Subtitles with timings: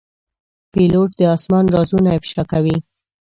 [0.73, 2.77] پیلوټ د آسمان رازونه افشا کوي.